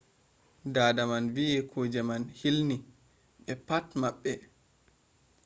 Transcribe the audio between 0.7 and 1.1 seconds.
dada